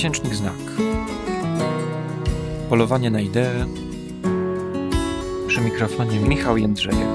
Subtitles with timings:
[0.00, 0.56] Miesięcznik Znak.
[2.68, 3.66] Polowanie na ideę.
[5.48, 7.08] Przy mikrofonie Michał Jędrzejek.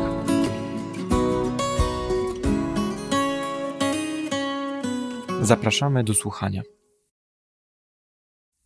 [5.42, 6.62] Zapraszamy do słuchania.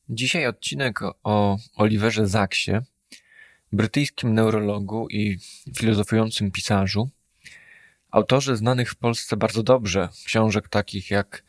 [0.09, 2.71] Dzisiaj odcinek o Oliverze Zaksie,
[3.71, 5.37] brytyjskim neurologu i
[5.77, 7.09] filozofującym pisarzu,
[8.11, 11.48] autorze znanych w Polsce bardzo dobrze książek takich jak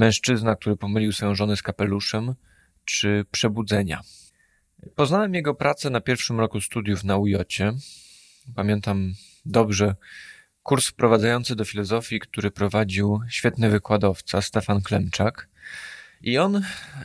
[0.00, 2.34] Mężczyzna, który pomylił swoją żonę z kapeluszem,
[2.84, 4.00] czy Przebudzenia.
[4.94, 7.72] Poznałem jego pracę na pierwszym roku studiów na UJOcie.
[8.54, 9.14] Pamiętam
[9.46, 9.94] dobrze
[10.62, 15.48] kurs wprowadzający do filozofii, który prowadził świetny wykładowca Stefan Klemczak.
[16.22, 16.62] I on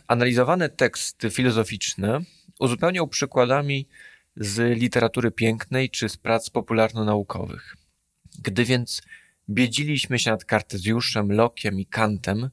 [0.07, 2.19] analizowane teksty filozoficzne
[2.59, 3.87] uzupełniał przykładami
[4.35, 7.75] z literatury pięknej czy z prac popularno-naukowych.
[8.39, 9.01] Gdy więc
[9.49, 12.49] biedziliśmy się nad Kartezjuszem, Lokiem i Kantem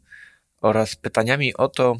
[0.62, 1.96] oraz pytaniami o to,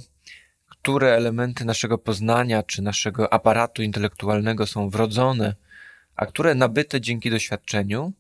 [0.69, 5.55] które elementy naszego poznania czy naszego aparatu intelektualnego są wrodzone,
[6.17, 8.13] a które nabyte dzięki doświadczeniu,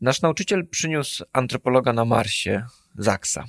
[0.00, 2.62] nasz nauczyciel przyniósł antropologa na Marsie,
[2.98, 3.44] Zaksa.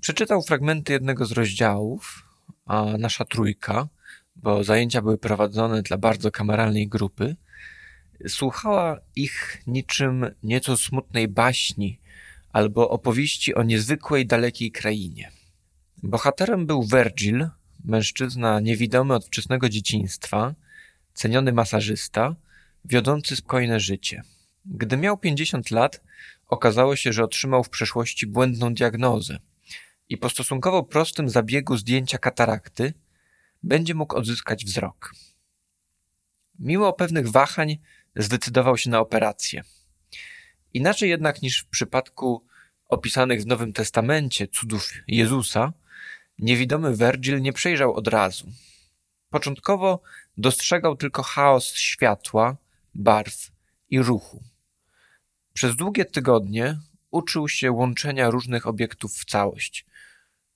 [0.00, 2.28] Przeczytał fragmenty jednego z rozdziałów,
[2.66, 3.88] a nasza trójka,
[4.36, 7.36] bo zajęcia były prowadzone dla bardzo kameralnej grupy,
[8.28, 12.00] słuchała ich niczym nieco smutnej baśni
[12.52, 15.35] albo opowieści o niezwykłej, dalekiej krainie.
[16.02, 17.48] Bohaterem był Virgil,
[17.84, 20.54] mężczyzna niewidomy od wczesnego dzieciństwa,
[21.14, 22.36] ceniony masażysta,
[22.84, 24.22] wiodący spokojne życie.
[24.64, 26.00] Gdy miał 50 lat,
[26.48, 29.38] okazało się, że otrzymał w przeszłości błędną diagnozę
[30.08, 32.94] i po stosunkowo prostym zabiegu zdjęcia katarakty
[33.62, 35.12] będzie mógł odzyskać wzrok.
[36.58, 37.78] Mimo pewnych wahań
[38.16, 39.62] zdecydował się na operację.
[40.74, 42.46] Inaczej jednak niż w przypadku
[42.88, 45.72] opisanych w Nowym Testamencie cudów Jezusa,
[46.38, 48.46] niewidomy Virgil nie przejrzał od razu.
[49.30, 50.02] Początkowo
[50.36, 52.56] dostrzegał tylko chaos światła,
[52.94, 53.50] barw
[53.90, 54.42] i ruchu.
[55.52, 56.78] Przez długie tygodnie
[57.10, 59.86] uczył się łączenia różnych obiektów w całość.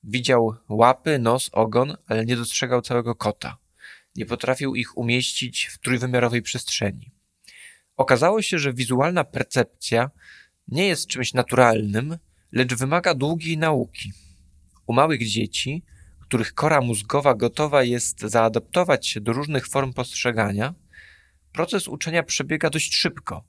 [0.05, 3.57] Widział łapy, nos, ogon, ale nie dostrzegał całego kota.
[4.17, 7.11] Nie potrafił ich umieścić w trójwymiarowej przestrzeni.
[7.97, 10.11] Okazało się, że wizualna percepcja
[10.69, 12.19] nie jest czymś naturalnym,
[12.53, 14.13] lecz wymaga długiej nauki.
[14.91, 15.83] U małych dzieci,
[16.21, 20.75] których kora mózgowa gotowa jest zaadaptować się do różnych form postrzegania,
[21.53, 23.45] proces uczenia przebiega dość szybko.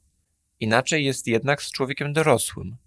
[0.59, 2.78] Inaczej jest jednak z człowiekiem dorosłym.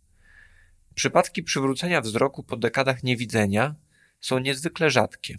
[0.95, 3.75] Przypadki przywrócenia wzroku po dekadach niewidzenia
[4.21, 5.39] są niezwykle rzadkie.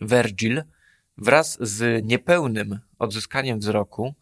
[0.00, 0.62] Virgil
[1.18, 4.14] wraz z niepełnym odzyskaniem wzroku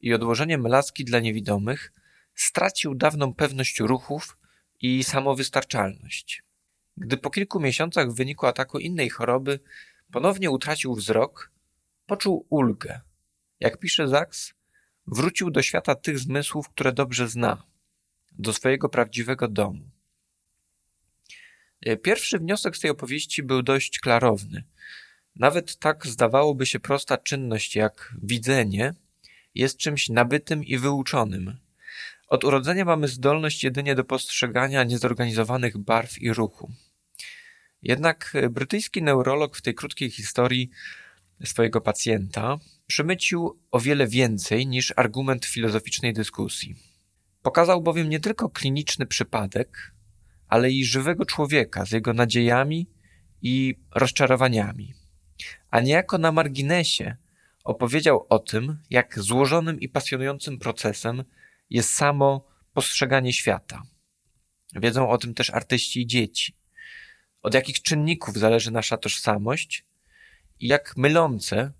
[0.00, 1.92] i odłożeniem laski dla niewidomych
[2.34, 4.38] stracił dawną pewność ruchów
[4.80, 6.47] i samowystarczalność.
[7.00, 9.60] Gdy po kilku miesiącach w wyniku ataku innej choroby
[10.12, 11.50] ponownie utracił wzrok,
[12.06, 13.00] poczuł ulgę.
[13.60, 14.54] Jak pisze Zaks,
[15.06, 17.62] wrócił do świata tych zmysłów, które dobrze zna,
[18.32, 19.90] do swojego prawdziwego domu.
[22.02, 24.64] Pierwszy wniosek z tej opowieści był dość klarowny.
[25.36, 28.94] Nawet tak zdawałoby się prosta czynność jak widzenie
[29.54, 31.56] jest czymś nabytym i wyuczonym.
[32.28, 36.72] Od urodzenia mamy zdolność jedynie do postrzegania niezorganizowanych barw i ruchu.
[37.88, 40.70] Jednak brytyjski neurolog w tej krótkiej historii
[41.44, 46.76] swojego pacjenta przemycił o wiele więcej niż argument filozoficznej dyskusji.
[47.42, 49.94] Pokazał bowiem nie tylko kliniczny przypadek,
[50.48, 52.90] ale i żywego człowieka z jego nadziejami
[53.42, 54.94] i rozczarowaniami.
[55.70, 57.16] A niejako na marginesie
[57.64, 61.24] opowiedział o tym, jak złożonym i pasjonującym procesem
[61.70, 63.82] jest samo postrzeganie świata.
[64.74, 66.57] Wiedzą o tym też artyści i dzieci.
[67.42, 69.84] Od jakich czynników zależy nasza tożsamość
[70.60, 71.72] i jak mylące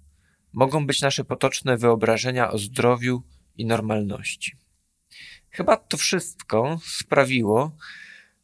[0.53, 3.23] mogą być nasze potoczne wyobrażenia o zdrowiu
[3.57, 4.57] i normalności.
[5.51, 7.77] Chyba to wszystko sprawiło,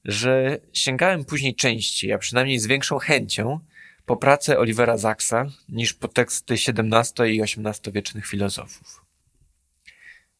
[0.05, 3.61] że sięgałem później częściej, a przynajmniej z większą chęcią,
[4.07, 9.05] po pracę Olivera Zaksa niż po teksty XVII i XVIII wiecznych filozofów.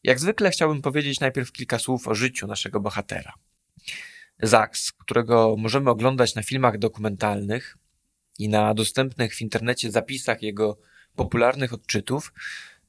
[0.03, 3.33] Jak zwykle chciałbym powiedzieć najpierw kilka słów o życiu naszego bohatera.
[4.41, 7.77] Zaks, którego możemy oglądać na filmach dokumentalnych
[8.39, 10.77] i na dostępnych w internecie zapisach jego
[11.15, 12.33] popularnych odczytów,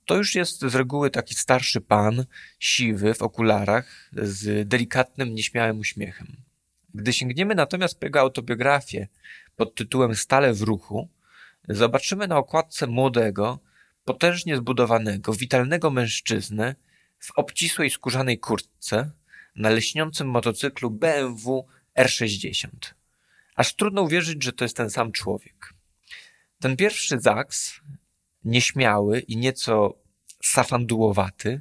[0.04, 2.24] to już jest z reguły taki starszy pan,
[2.58, 6.36] siwy, w okularach, z delikatnym, nieśmiałym uśmiechem.
[6.94, 9.08] Gdy sięgniemy natomiast po jego autobiografię
[9.56, 11.08] pod tytułem Stale w ruchu,
[11.68, 13.58] zobaczymy na okładce młodego,
[14.04, 16.74] potężnie zbudowanego, witalnego mężczyznę
[17.18, 19.10] w obcisłej skórzanej kurtce
[19.56, 21.66] na leśniącym motocyklu BMW
[21.98, 22.68] R60.
[23.56, 25.74] Aż trudno uwierzyć, że to jest ten sam człowiek.
[26.60, 27.80] Ten pierwszy Zaks,
[28.44, 29.98] nieśmiały i nieco
[30.42, 31.60] safandułowaty,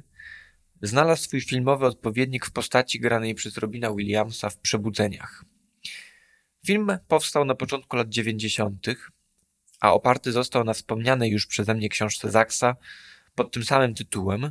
[0.82, 5.44] znalazł swój filmowy odpowiednik w postaci granej przez Robina Williamsa w Przebudzeniach.
[6.66, 8.86] Film powstał na początku lat 90.,
[9.80, 12.76] a oparty został na wspomnianej już przeze mnie książce Zaksa
[13.34, 14.50] pod tym samym tytułem,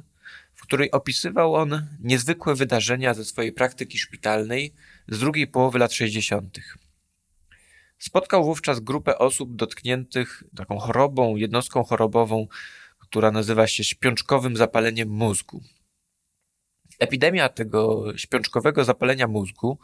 [0.65, 4.73] której opisywał on niezwykłe wydarzenia ze swojej praktyki szpitalnej
[5.07, 6.59] z drugiej połowy lat 60.
[7.99, 12.47] Spotkał wówczas grupę osób dotkniętych taką chorobą, jednostką chorobową,
[12.99, 15.63] która nazywa się śpiączkowym zapaleniem mózgu.
[16.99, 19.79] Epidemia tego śpiączkowego zapalenia mózgu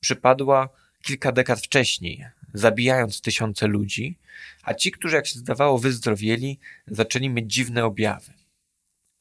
[0.00, 0.68] przypadła
[1.02, 2.24] kilka dekad wcześniej,
[2.54, 4.18] zabijając tysiące ludzi,
[4.62, 8.43] a ci, którzy jak się zdawało wyzdrowieli, zaczęli mieć dziwne objawy.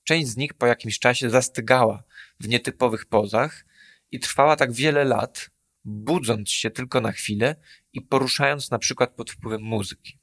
[0.03, 2.03] Część z nich po jakimś czasie zastygała
[2.39, 3.65] w nietypowych pozach
[4.11, 5.49] i trwała tak wiele lat,
[5.85, 7.55] budząc się tylko na chwilę
[7.93, 10.19] i poruszając na przykład pod wpływem muzyki.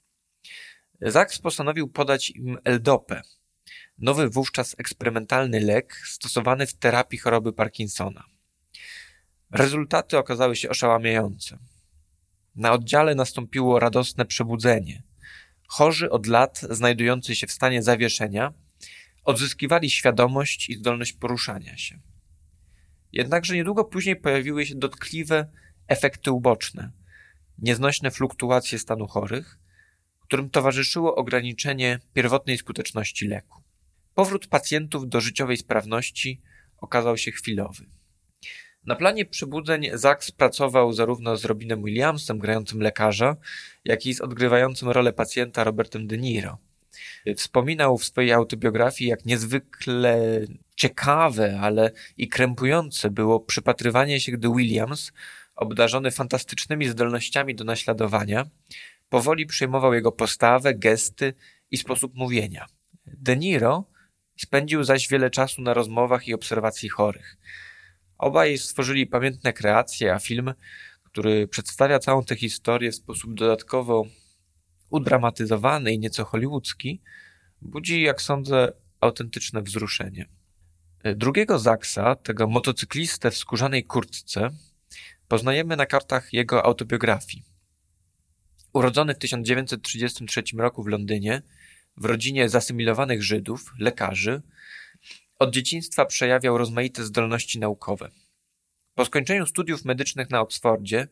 [1.00, 3.22] Zaks postanowił podać im L-dopę,
[3.98, 8.24] nowy wówczas eksperymentalny lek stosowany w terapii choroby Parkinsona.
[9.50, 11.58] Rezultaty okazały się oszałamiające.
[12.54, 15.02] Na oddziale nastąpiło radosne przebudzenie.
[15.68, 18.52] Chorzy od lat znajdujący się w stanie zawieszenia
[19.24, 22.00] odzyskiwali świadomość i zdolność poruszania się.
[23.12, 25.50] Jednakże niedługo później pojawiły się dotkliwe
[25.88, 26.90] efekty uboczne,
[27.58, 29.58] nieznośne fluktuacje stanu chorych,
[30.20, 33.62] którym towarzyszyło ograniczenie pierwotnej skuteczności leku.
[34.14, 36.40] Powrót pacjentów do życiowej sprawności
[36.76, 37.86] okazał się chwilowy.
[38.86, 43.36] Na planie przebudzeń Zaks pracował zarówno z Robinem Williamsem, grającym lekarza,
[43.84, 46.58] jak i z odgrywającym rolę pacjenta Robertem De Niro.
[47.36, 50.40] Wspominał w swojej autobiografii, jak niezwykle
[50.76, 55.12] ciekawe, ale i krępujące było przypatrywanie się, gdy Williams,
[55.56, 58.46] obdarzony fantastycznymi zdolnościami do naśladowania,
[59.08, 61.34] powoli przyjmował jego postawę, gesty
[61.70, 62.66] i sposób mówienia.
[63.06, 63.84] De Niro
[64.36, 67.36] spędził zaś wiele czasu na rozmowach i obserwacji chorych.
[68.18, 70.54] Obaj stworzyli pamiętne kreacje, a film,
[71.02, 74.06] który przedstawia całą tę historię w sposób dodatkowo
[74.90, 77.00] udramatyzowany i nieco hollywoodzki,
[77.62, 80.26] budzi, jak sądzę, autentyczne wzruszenie.
[81.16, 84.50] Drugiego Zaksa, tego motocyklistę w skórzanej kurtce,
[85.28, 87.44] poznajemy na kartach jego autobiografii.
[88.72, 91.42] Urodzony w 1933 roku w Londynie,
[91.96, 94.42] w rodzinie zasymilowanych Żydów, lekarzy,
[95.38, 98.10] od dzieciństwa przejawiał rozmaite zdolności naukowe.
[98.94, 101.08] Po skończeniu studiów medycznych na Oksfordzie,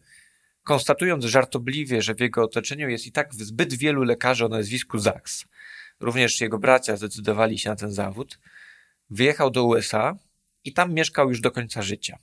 [0.69, 5.45] konstatując żartobliwie, że w jego otoczeniu jest i tak zbyt wielu lekarzy o nazwisku Zaks,
[6.01, 8.39] również jego bracia zdecydowali się na ten zawód,
[9.11, 10.17] wyjechał do USA
[10.65, 12.19] i tam mieszkał już do końca życia.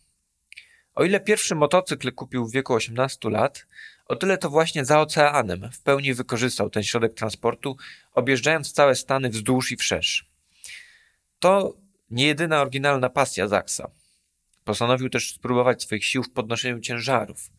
[0.96, 3.66] O ile pierwszy motocykl kupił w wieku 18 lat,
[4.08, 7.78] o tyle to właśnie za oceanem w pełni wykorzystał ten środek transportu,
[8.14, 10.30] objeżdżając całe Stany wzdłuż i wszerz.
[11.40, 11.78] To
[12.10, 13.92] nie jedyna oryginalna pasja Zaksa.
[14.64, 17.55] Postanowił też spróbować swoich sił w podnoszeniu ciężarów.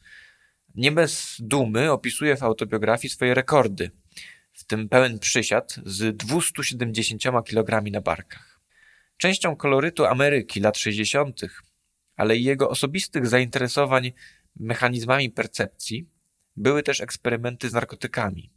[0.76, 3.90] Nie bez dumy opisuje w autobiografii swoje rekordy,
[4.52, 8.60] w tym pełen przysiad z 270 kg na barkach.
[9.16, 11.40] Częścią kolorytu Ameryki lat 60.,
[12.16, 14.12] ale i jego osobistych zainteresowań
[14.56, 16.08] mechanizmami percepcji,
[16.56, 18.50] były też eksperymenty z narkotykami.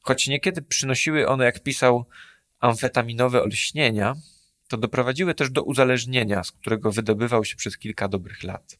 [0.00, 2.06] Choć niekiedy przynosiły one, jak pisał,
[2.60, 4.14] amfetaminowe olśnienia,
[4.68, 8.78] to doprowadziły też do uzależnienia, z którego wydobywał się przez kilka dobrych lat.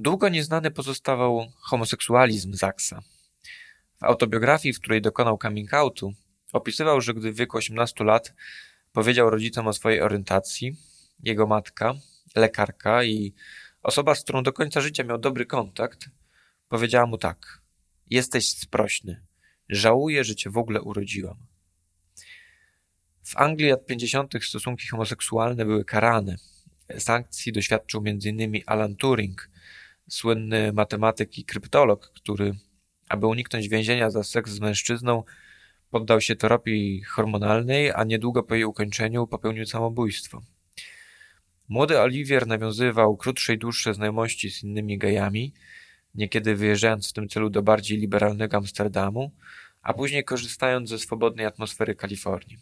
[0.00, 3.02] Długo nieznany pozostawał homoseksualizm Zaksa.
[4.00, 6.12] W autobiografii, w której dokonał coming outu,
[6.52, 8.34] opisywał, że gdy w wieku 18 lat
[8.92, 10.76] powiedział rodzicom o swojej orientacji,
[11.22, 11.94] jego matka,
[12.36, 13.34] lekarka i
[13.82, 16.10] osoba, z którą do końca życia miał dobry kontakt,
[16.68, 17.62] powiedziała mu tak:
[18.10, 19.26] Jesteś sprośny.
[19.68, 21.36] Żałuję, że cię w ogóle urodziłam.
[23.24, 24.34] W Anglii lat 50.
[24.44, 26.36] stosunki homoseksualne były karane.
[26.98, 28.62] Sankcji doświadczył m.in.
[28.66, 29.50] Alan Turing,
[30.08, 32.54] słynny matematyk i kryptolog, który,
[33.08, 35.22] aby uniknąć więzienia za seks z mężczyzną,
[35.90, 40.42] poddał się terapii hormonalnej, a niedługo po jej ukończeniu popełnił samobójstwo.
[41.68, 45.54] Młody Olivier nawiązywał krótsze i dłuższe znajomości z innymi gejami,
[46.14, 49.32] niekiedy wyjeżdżając w tym celu do bardziej liberalnego Amsterdamu,
[49.82, 52.58] a później korzystając ze swobodnej atmosfery Kalifornii.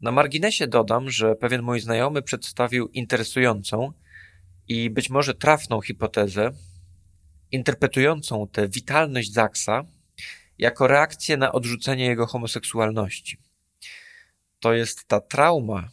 [0.00, 3.92] Na marginesie dodam, że pewien mój znajomy przedstawił interesującą
[4.70, 6.50] i być może trafną hipotezę,
[7.52, 9.84] interpretującą tę witalność Zaksa
[10.58, 13.38] jako reakcję na odrzucenie jego homoseksualności.
[14.60, 15.88] To jest ta trauma,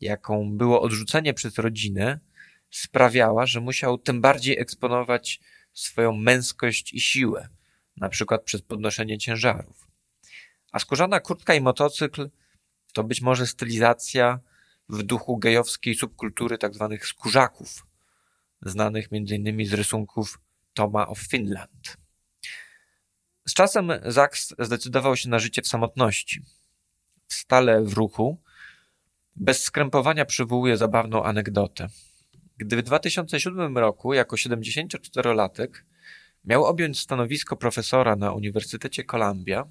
[0.00, 2.20] jaką było odrzucenie przez rodzinę,
[2.70, 5.40] sprawiała, że musiał tym bardziej eksponować
[5.72, 7.48] swoją męskość i siłę,
[7.96, 9.86] na przykład przez podnoszenie ciężarów.
[10.72, 12.30] A skórzana kurtka i motocykl
[12.92, 14.40] to być może stylizacja
[14.88, 16.88] w duchu gejowskiej subkultury tzw.
[16.90, 17.89] Tak skórzaków,
[18.62, 19.66] znanych m.in.
[19.66, 20.40] z rysunków
[20.74, 21.96] Toma of Finland.
[23.48, 26.42] Z czasem Zaks zdecydował się na życie w samotności.
[27.28, 28.42] Stale w ruchu,
[29.36, 31.88] bez skrępowania przywołuje zabawną anegdotę.
[32.56, 35.68] Gdy w 2007 roku, jako 74-latek,
[36.44, 39.64] miał objąć stanowisko profesora na Uniwersytecie Columbia,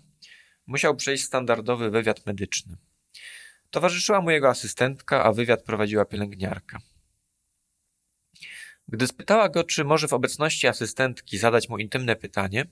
[0.68, 2.78] musiał przejść standardowy wywiad medyczny.
[3.72, 6.80] Towarzyszyła mu jego asystentka, a wywiad prowadziła pielęgniarka.
[8.92, 12.66] Gdy spytała go, czy może w obecności asystentki zadać mu intymne pytanie,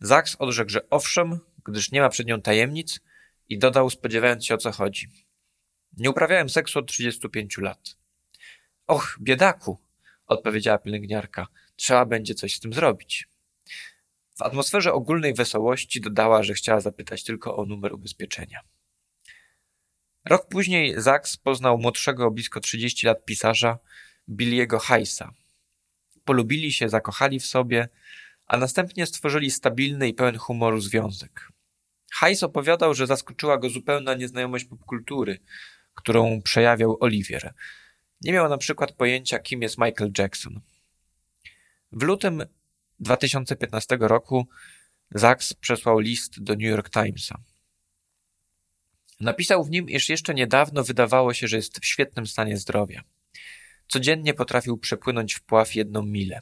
[0.00, 3.00] Zaks odrzekł, że owszem, gdyż nie ma przed nią tajemnic
[3.48, 5.08] i dodał, spodziewając się o co chodzi.
[5.96, 7.96] Nie uprawiałem seksu od 35 lat.
[8.86, 9.78] Och, biedaku,
[10.26, 11.46] odpowiedziała pielęgniarka.
[11.76, 13.28] Trzeba będzie coś z tym zrobić.
[14.36, 18.60] W atmosferze ogólnej wesołości dodała, że chciała zapytać tylko o numer ubezpieczenia.
[20.24, 23.78] Rok później Zaks poznał młodszego o blisko 30 lat pisarza
[24.28, 25.30] Billiego Heisa.
[26.30, 27.88] Polubili się, zakochali w sobie,
[28.46, 31.48] a następnie stworzyli stabilny i pełen humoru związek.
[32.12, 35.38] Heis opowiadał, że zaskoczyła go zupełna nieznajomość popkultury,
[35.94, 37.54] którą przejawiał Olivier.
[38.20, 40.60] Nie miał na przykład pojęcia, kim jest Michael Jackson.
[41.92, 42.42] W lutym
[43.00, 44.48] 2015 roku
[45.10, 47.38] Zaks przesłał list do New York Timesa.
[49.20, 53.02] Napisał w nim, iż jeszcze niedawno wydawało się, że jest w świetnym stanie zdrowia.
[53.90, 56.40] Codziennie potrafił przepłynąć wpław jedną milę.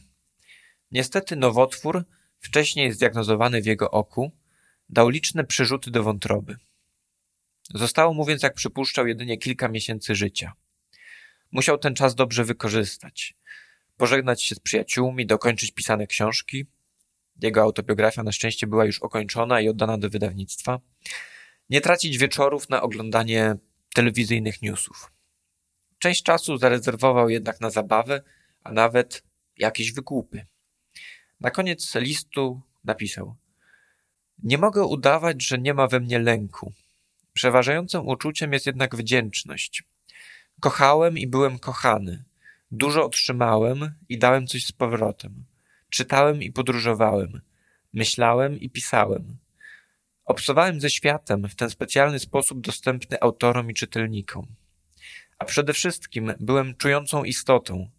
[0.91, 2.05] Niestety nowotwór,
[2.41, 4.33] wcześniej zdiagnozowany w jego oku,
[4.89, 6.57] dał liczne przerzuty do wątroby.
[7.75, 10.53] Zostało mu więc, jak przypuszczał, jedynie kilka miesięcy życia.
[11.53, 13.35] Musiał ten czas dobrze wykorzystać.
[13.97, 16.67] Pożegnać się z przyjaciółmi, dokończyć pisane książki.
[17.43, 20.81] Jego autobiografia na szczęście była już ukończona i oddana do wydawnictwa.
[21.71, 23.57] Nie tracić wieczorów na oglądanie
[23.95, 25.18] telewizyjnych newsów.
[25.99, 28.23] Część czasu zarezerwował jednak na zabawę,
[28.65, 29.23] a nawet
[29.59, 30.47] jakieś wykupy.
[31.41, 33.37] Na koniec listu napisał:
[34.43, 36.73] Nie mogę udawać, że nie ma we mnie lęku.
[37.33, 39.85] Przeważającym uczuciem jest jednak wdzięczność.
[40.61, 42.25] Kochałem i byłem kochany.
[42.71, 45.45] Dużo otrzymałem i dałem coś z powrotem.
[45.91, 47.41] Czytałem i podróżowałem.
[47.93, 49.37] Myślałem i pisałem.
[50.25, 54.47] Obcowałem ze światem w ten specjalny sposób dostępny autorom i czytelnikom.
[55.39, 57.91] A przede wszystkim byłem czującą istotą,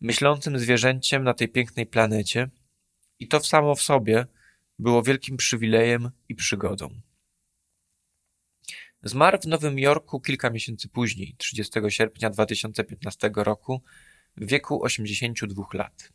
[0.00, 2.48] myślącym zwierzęciem na tej pięknej planecie
[3.18, 4.26] i to samo w sobie
[4.78, 7.00] było wielkim przywilejem i przygodą.
[9.02, 13.82] Zmarł w Nowym Jorku kilka miesięcy później, 30 sierpnia 2015 roku,
[14.36, 16.12] w wieku 82 lat.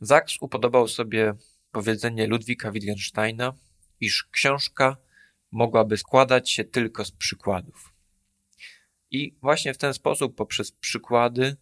[0.00, 1.34] Zaks upodobał sobie
[1.72, 3.52] powiedzenie Ludwika Wittgensteina,
[4.00, 4.96] iż książka
[5.50, 7.97] mogłaby składać się tylko z przykładów.
[9.10, 11.56] I właśnie w ten sposób, poprzez przykłady,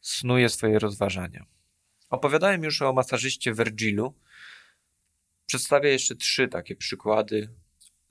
[0.00, 1.46] snuje swoje rozważania.
[2.10, 4.14] Opowiadałem już o masażyście Virgilu.
[5.46, 7.48] Przedstawię jeszcze trzy takie przykłady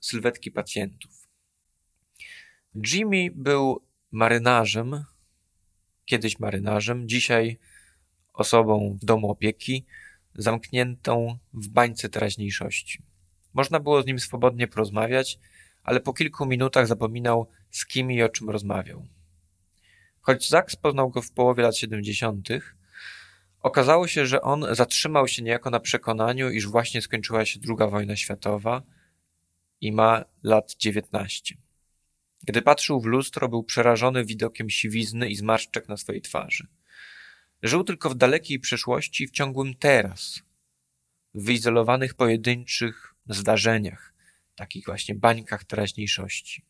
[0.00, 1.28] sylwetki pacjentów.
[2.92, 5.04] Jimmy był marynarzem,
[6.04, 7.58] kiedyś marynarzem, dzisiaj
[8.32, 9.84] osobą w domu opieki,
[10.34, 13.02] zamkniętą w bańce teraźniejszości.
[13.54, 15.38] Można było z nim swobodnie porozmawiać,
[15.82, 19.06] ale po kilku minutach zapominał, z kim i o czym rozmawiał.
[20.20, 22.48] Choć Zaks poznał go w połowie lat 70.,
[23.60, 28.16] okazało się, że on zatrzymał się niejako na przekonaniu, iż właśnie skończyła się II wojna
[28.16, 28.82] światowa
[29.80, 31.54] i ma lat 19.
[32.44, 36.66] Gdy patrzył w lustro, był przerażony widokiem siwizny i zmarszczek na swojej twarzy.
[37.62, 40.42] Żył tylko w dalekiej przeszłości i w ciągłym teraz,
[41.34, 44.14] w wyizolowanych pojedynczych zdarzeniach,
[44.54, 46.64] takich właśnie bańkach teraźniejszości.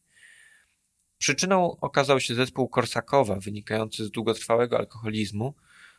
[1.18, 5.54] Przyczyną okazał się zespół Korsakowa, wynikający z długotrwałego alkoholizmu,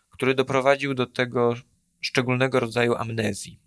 [0.09, 1.55] który doprowadził do tego
[2.01, 3.59] szczególnego rodzaju amnezji.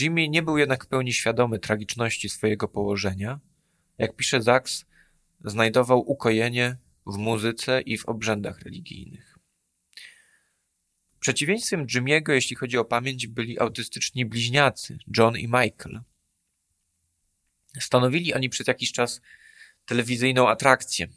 [0.00, 3.40] Jimmy nie był jednak w pełni świadomy tragiczności swojego położenia.
[3.98, 4.84] Jak pisze Zaks,
[5.44, 9.38] znajdował ukojenie w muzyce i w obrzędach religijnych.
[11.20, 16.00] Przeciwieństwem Jimmy'ego, jeśli chodzi o pamięć, byli autystyczni bliźniacy, John i Michael.
[17.80, 19.20] Stanowili oni przez jakiś czas
[19.86, 21.08] telewizyjną atrakcję.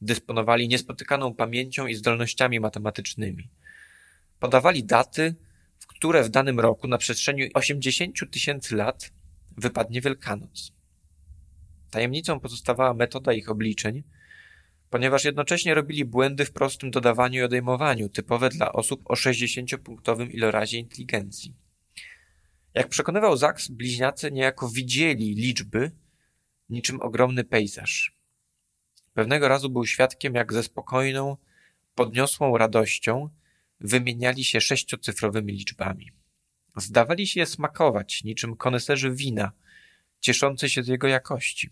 [0.00, 3.48] Dysponowali niespotykaną pamięcią i zdolnościami matematycznymi.
[4.40, 5.34] Podawali daty,
[5.78, 9.12] w które w danym roku na przestrzeni 80 tysięcy lat
[9.56, 10.72] wypadnie Wielkanoc.
[11.90, 14.02] Tajemnicą pozostawała metoda ich obliczeń,
[14.90, 20.78] ponieważ jednocześnie robili błędy w prostym dodawaniu i odejmowaniu, typowe dla osób o 60-punktowym ilorazie
[20.78, 21.54] inteligencji.
[22.74, 25.90] Jak przekonywał Zaks, bliźniacy niejako widzieli liczby
[26.72, 28.16] niczym ogromny pejzaż.
[29.14, 31.36] Pewnego razu był świadkiem, jak ze spokojną,
[31.94, 33.28] podniosłą radością
[33.80, 36.10] wymieniali się sześciocyfrowymi liczbami.
[36.76, 39.52] Zdawali się je smakować, niczym koneserzy wina,
[40.20, 41.70] cieszący się z jego jakości.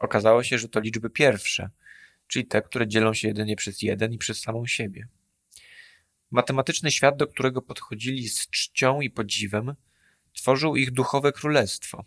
[0.00, 1.70] Okazało się, że to liczby pierwsze,
[2.26, 5.08] czyli te, które dzielą się jedynie przez jeden i przez samą siebie.
[6.30, 9.74] Matematyczny świat, do którego podchodzili z czcią i podziwem,
[10.32, 12.04] tworzył ich duchowe królestwo.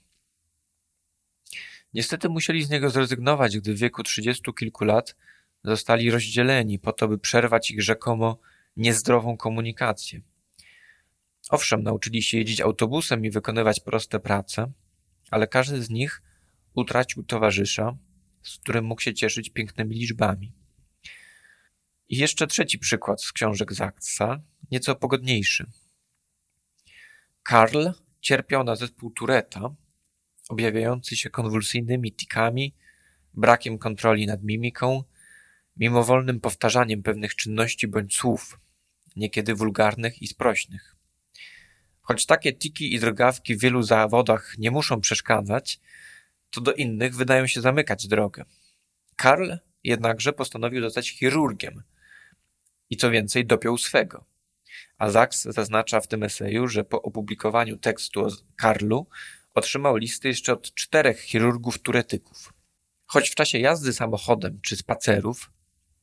[1.93, 5.15] Niestety musieli z niego zrezygnować, gdy w wieku trzydziestu kilku lat
[5.63, 8.39] zostali rozdzieleni po to, by przerwać ich rzekomo
[8.77, 10.21] niezdrową komunikację.
[11.50, 14.71] Owszem, nauczyli się jeździć autobusem i wykonywać proste prace,
[15.31, 16.21] ale każdy z nich
[16.73, 17.97] utracił towarzysza,
[18.43, 20.51] z którym mógł się cieszyć pięknymi liczbami.
[22.09, 25.65] I jeszcze trzeci przykład z książek Zaksa, nieco pogodniejszy.
[27.43, 27.88] Karl
[28.21, 29.75] cierpiał na zespół Tureta,
[30.53, 32.74] objawiający się konwulsyjnymi tikami,
[33.33, 35.03] brakiem kontroli nad mimiką,
[35.77, 38.60] mimowolnym powtarzaniem pewnych czynności bądź słów,
[39.15, 40.95] niekiedy wulgarnych i sprośnych.
[42.01, 45.79] Choć takie tiki i drgawki w wielu zawodach nie muszą przeszkadzać,
[46.51, 48.45] to do innych wydają się zamykać drogę.
[49.15, 49.51] Karl
[49.83, 51.83] jednakże postanowił zostać chirurgiem
[52.89, 54.25] i co więcej dopiął swego.
[54.98, 59.07] A Zaks zaznacza w tym eseju, że po opublikowaniu tekstu o Karlu
[59.53, 62.53] otrzymał listy jeszcze od czterech chirurgów turetyków.
[63.05, 65.51] Choć w czasie jazdy samochodem czy spacerów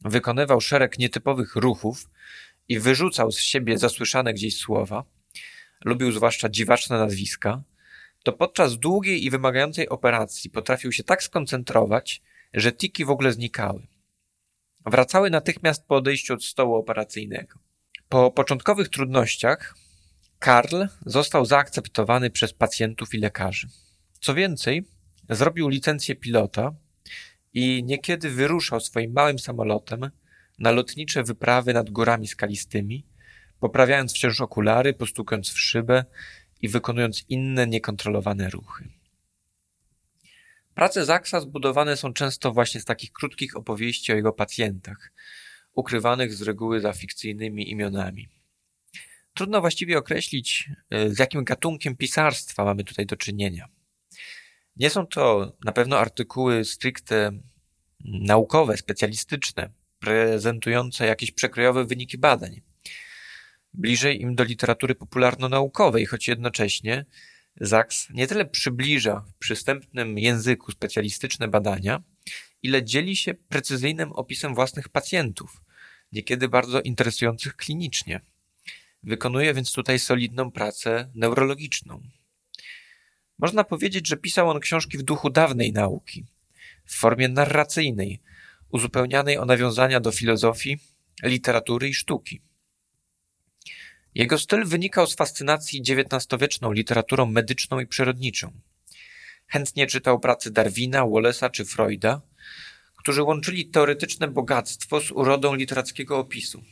[0.00, 2.10] wykonywał szereg nietypowych ruchów
[2.68, 5.04] i wyrzucał z siebie zasłyszane gdzieś słowa,
[5.84, 7.62] lubił zwłaszcza dziwaczne nazwiska,
[8.22, 12.22] to podczas długiej i wymagającej operacji potrafił się tak skoncentrować,
[12.54, 13.86] że tiki w ogóle znikały.
[14.86, 17.58] Wracały natychmiast po odejściu od stołu operacyjnego.
[18.08, 19.74] Po początkowych trudnościach
[20.40, 23.68] Karl został zaakceptowany przez pacjentów i lekarzy.
[24.20, 24.84] Co więcej,
[25.30, 26.74] zrobił licencję pilota
[27.54, 30.10] i niekiedy wyruszał swoim małym samolotem
[30.58, 33.06] na lotnicze wyprawy nad górami skalistymi,
[33.60, 36.04] poprawiając wciąż okulary, postukując w szybę
[36.62, 38.88] i wykonując inne niekontrolowane ruchy.
[40.74, 45.12] Prace Zaksa zbudowane są często właśnie z takich krótkich opowieści o jego pacjentach,
[45.74, 48.39] ukrywanych z reguły za fikcyjnymi imionami.
[49.40, 53.68] Trudno właściwie określić, e, z jakim gatunkiem pisarstwa mamy tutaj do czynienia.
[54.76, 57.30] Nie są to na pewno artykuły stricte
[58.04, 62.60] naukowe, specjalistyczne, prezentujące jakieś przekrojowe wyniki badań.
[63.74, 67.06] Bliżej im do literatury popularno-naukowej, choć jednocześnie
[67.60, 72.02] Zaks nie tyle przybliża w przystępnym języku specjalistyczne badania,
[72.62, 75.62] ile dzieli się precyzyjnym opisem własnych pacjentów,
[76.12, 78.20] niekiedy bardzo interesujących klinicznie.
[79.02, 82.02] Wykonuje więc tutaj solidną pracę neurologiczną.
[83.38, 86.26] Można powiedzieć, że pisał on książki w duchu dawnej nauki,
[86.84, 88.20] w formie narracyjnej,
[88.70, 90.78] uzupełnianej o nawiązania do filozofii,
[91.22, 92.40] literatury i sztuki.
[94.14, 98.52] Jego styl wynikał z fascynacji XIX-wieczną literaturą medyczną i przyrodniczą.
[99.46, 102.20] Chętnie czytał prace Darwina, Wallace'a czy Freuda,
[102.96, 106.62] którzy łączyli teoretyczne bogactwo z urodą literackiego opisu.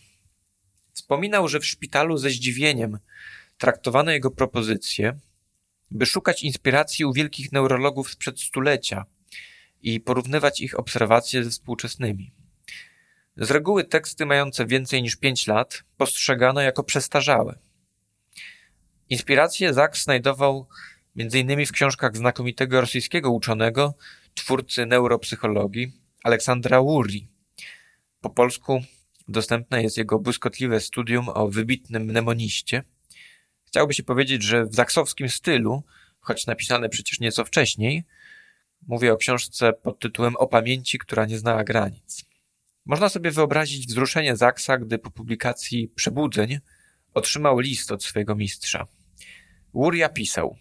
[0.99, 2.99] Wspominał, że w szpitalu ze zdziwieniem
[3.59, 5.19] traktowano jego propozycje,
[5.91, 9.05] by szukać inspiracji u wielkich neurologów sprzed stulecia
[9.83, 12.33] i porównywać ich obserwacje ze współczesnymi.
[13.37, 17.59] Z reguły teksty mające więcej niż pięć lat postrzegano jako przestarzałe.
[19.09, 20.69] Inspirację Zak znajdował
[21.17, 21.67] m.in.
[21.67, 23.95] w książkach znakomitego rosyjskiego uczonego,
[24.35, 25.93] twórcy neuropsychologii,
[26.25, 27.29] Aleksandra Wurri.
[28.21, 28.83] Po polsku
[29.29, 32.83] dostępne jest jego błyskotliwe studium o wybitnym mnemoniście.
[33.65, 35.83] Chciałoby się powiedzieć, że w zaksowskim stylu,
[36.21, 38.05] choć napisane przecież nieco wcześniej,
[38.87, 42.25] mówię o książce pod tytułem O pamięci, która nie znała granic.
[42.87, 46.59] Można sobie wyobrazić wzruszenie Zaksa, gdy po publikacji Przebudzeń
[47.15, 48.87] otrzymał list od swojego mistrza.
[49.75, 50.57] Łuria pisał: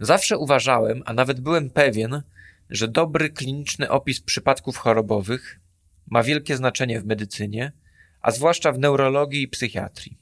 [0.00, 2.22] Zawsze uważałem, a nawet byłem pewien,
[2.70, 5.60] że dobry kliniczny opis przypadków chorobowych
[6.10, 7.72] ma wielkie znaczenie w medycynie,
[8.20, 10.18] a zwłaszcza w neurologii i psychiatrii.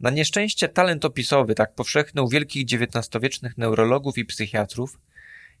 [0.00, 4.98] Na nieszczęście talent opisowy, tak powszechny u wielkich XIX-wiecznych neurologów i psychiatrów,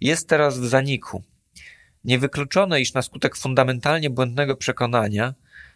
[0.00, 1.22] jest teraz w zaniku
[2.04, 5.34] Niewykluczone, iż na skutek fundamentalnie błędnego przekonania,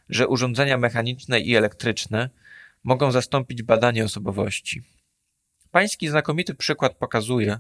[0.09, 2.31] że urządzenia mechaniczne i elektryczne
[2.85, 4.83] mogą zastąpić badanie osobowości.
[5.71, 7.59] Pański znakomity przykład pokazuje,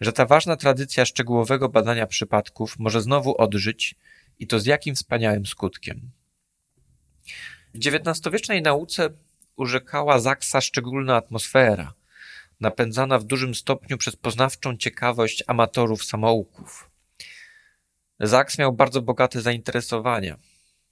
[0.00, 3.94] że ta ważna tradycja szczegółowego badania przypadków może znowu odżyć
[4.38, 6.10] i to z jakim wspaniałym skutkiem.
[7.74, 9.10] W XIX-wiecznej nauce
[9.56, 11.94] urzekała Zaksa szczególna atmosfera,
[12.60, 16.90] napędzana w dużym stopniu przez poznawczą ciekawość amatorów samouków.
[18.20, 20.38] Zaks miał bardzo bogate zainteresowania.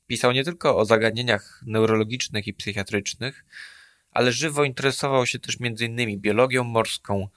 [0.06, 3.44] Pisał nie tylko o zagadnieniach neurologicznych i psychiatrycznych,
[4.10, 6.20] ale żywo interesował się też m.in.
[6.20, 7.28] biologią morską,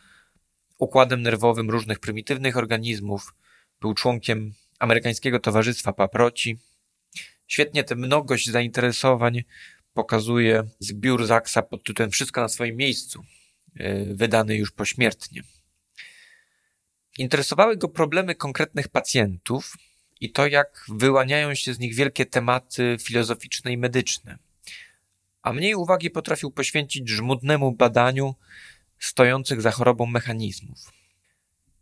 [0.77, 3.33] układem nerwowym różnych prymitywnych organizmów,
[3.81, 6.57] był członkiem amerykańskiego towarzystwa paproci.
[7.47, 9.43] Świetnie tę mnogość zainteresowań
[9.93, 13.23] pokazuje zbiór Zaksa pod tytułem Wszystko na swoim miejscu,
[13.75, 15.41] e, wydany już pośmiertnie.
[17.17, 19.77] Interesowały go problemy konkretnych pacjentów
[20.21, 24.37] i to, jak wyłaniają się z nich wielkie tematy filozoficzne i medyczne.
[25.41, 28.35] A mniej uwagi potrafił poświęcić żmudnemu badaniu
[28.99, 30.91] stojących za chorobą mechanizmów.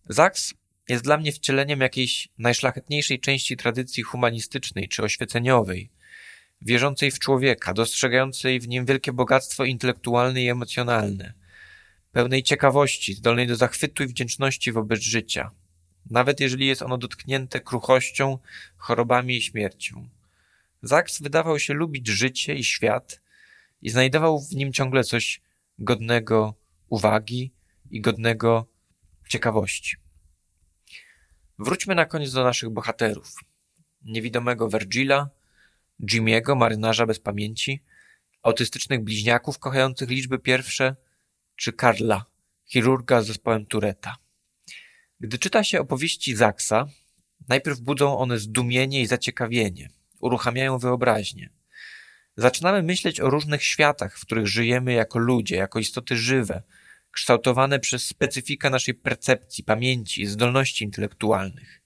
[0.09, 0.53] Zaks
[0.89, 5.89] jest dla mnie wcieleniem jakiejś najszlachetniejszej części tradycji humanistycznej czy oświeceniowej,
[6.61, 11.33] wierzącej w człowieka, dostrzegającej w nim wielkie bogactwo intelektualne i emocjonalne,
[12.11, 15.51] pełnej ciekawości, zdolnej do zachwytu i wdzięczności wobec życia,
[16.09, 18.37] nawet jeżeli jest ono dotknięte kruchością,
[18.77, 20.09] chorobami i śmiercią.
[20.81, 23.21] Zaks wydawał się lubić życie i świat
[23.81, 25.41] i znajdował w nim ciągle coś
[25.79, 26.55] godnego
[26.89, 27.51] uwagi
[27.91, 28.67] i godnego
[29.29, 30.02] ciekawości.
[31.59, 33.35] Wróćmy na koniec do naszych bohaterów.
[34.01, 35.29] Niewidomego Vergila,
[36.05, 37.83] Jimiego, marynarza bez pamięci,
[38.43, 40.95] autystycznych bliźniaków kochających liczby pierwsze,
[41.55, 42.25] czy Karla,
[42.65, 44.15] chirurga z zespołem Tureta.
[45.19, 46.87] Gdy czyta się opowieści Zaksa,
[47.49, 49.89] najpierw budzą one zdumienie i zaciekawienie,
[50.19, 51.49] uruchamiają wyobraźnię.
[52.37, 56.63] Zaczynamy myśleć o różnych światach, w których żyjemy jako ludzie, jako istoty żywe,
[57.13, 61.81] kształtowane przez specyfikę naszej percepcji, pamięci, zdolności intelektualnych.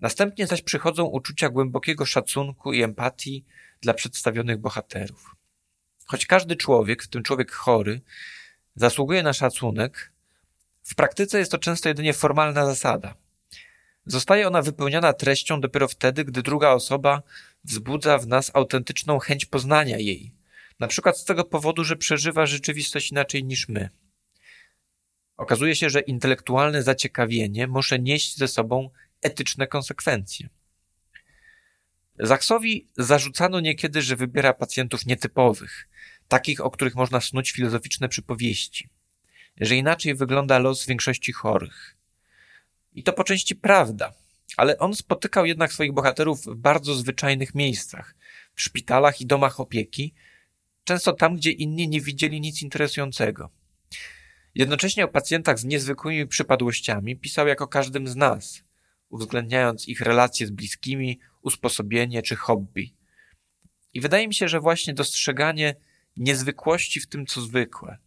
[0.00, 3.44] Następnie zaś przychodzą uczucia głębokiego szacunku i empatii
[3.80, 5.36] dla przedstawionych bohaterów.
[6.06, 8.00] Choć każdy człowiek, w tym człowiek chory,
[8.76, 10.12] zasługuje na szacunek,
[10.82, 13.14] w praktyce jest to często jedynie formalna zasada.
[14.06, 17.22] Zostaje ona wypełniona treścią dopiero wtedy, gdy druga osoba
[17.64, 20.32] wzbudza w nas autentyczną chęć poznania jej,
[20.80, 23.88] na przykład z tego powodu, że przeżywa rzeczywistość inaczej niż my.
[25.36, 28.90] Okazuje się, że intelektualne zaciekawienie może nieść ze sobą
[29.22, 30.48] etyczne konsekwencje.
[32.18, 35.88] Zaksowi zarzucano niekiedy, że wybiera pacjentów nietypowych,
[36.28, 38.88] takich, o których można snuć filozoficzne przypowieści,
[39.60, 41.96] że inaczej wygląda los większości chorych.
[42.92, 44.12] I to po części prawda,
[44.56, 48.14] ale on spotykał jednak swoich bohaterów w bardzo zwyczajnych miejscach,
[48.54, 50.14] w szpitalach i domach opieki,
[50.84, 53.50] często tam, gdzie inni nie widzieli nic interesującego.
[54.54, 58.64] Jednocześnie o pacjentach z niezwykłymi przypadłościami pisał jako każdym z nas,
[59.08, 62.94] uwzględniając ich relacje z bliskimi, usposobienie czy hobby.
[63.94, 65.74] I wydaje mi się, że właśnie dostrzeganie
[66.16, 67.98] niezwykłości w tym, co zwykłe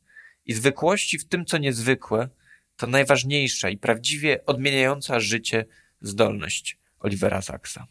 [0.45, 2.29] i zwykłości w tym, co niezwykłe,
[2.75, 5.65] to najważniejsza i prawdziwie odmieniająca życie
[6.01, 7.87] zdolność Olivera Saxa.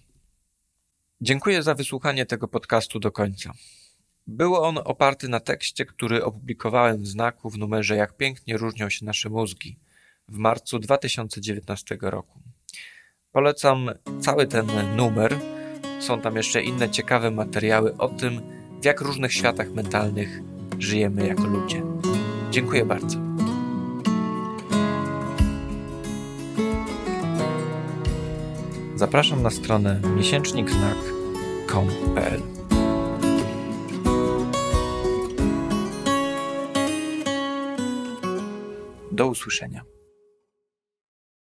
[1.21, 3.53] Dziękuję za wysłuchanie tego podcastu do końca.
[4.27, 9.05] Był on oparty na tekście, który opublikowałem w znaku w numerze Jak pięknie różnią się
[9.05, 9.79] nasze mózgi
[10.29, 12.41] w marcu 2019 roku.
[13.33, 15.39] Polecam cały ten numer.
[16.01, 18.41] Są tam jeszcze inne ciekawe materiały o tym,
[18.81, 20.41] w jak różnych światach mentalnych
[20.79, 21.83] żyjemy jako ludzie.
[22.51, 23.19] Dziękuję bardzo.
[28.95, 32.56] Zapraszam na stronę miesięcznikznak.com.pl
[39.17, 39.85] Do usłyszenia.